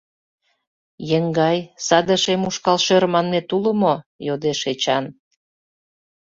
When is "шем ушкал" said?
2.23-2.77